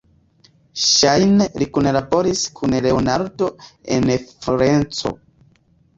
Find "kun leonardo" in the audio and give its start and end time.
2.61-3.51